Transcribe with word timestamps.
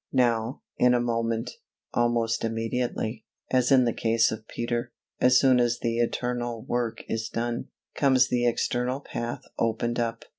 Now, 0.11 0.63
in 0.79 0.95
a 0.95 0.99
moment, 0.99 1.51
almost 1.93 2.43
immediately, 2.43 3.23
as 3.51 3.71
in 3.71 3.85
the 3.85 3.93
case 3.93 4.31
of 4.31 4.47
Peter, 4.47 4.91
as 5.19 5.37
soon 5.39 5.59
as 5.59 5.77
the 5.77 5.99
internal 5.99 6.63
work 6.63 7.03
is 7.07 7.29
done, 7.29 7.67
comes 7.93 8.27
the 8.27 8.47
external 8.47 8.99
path 9.01 9.43
opened 9.59 9.99
up. 9.99 10.25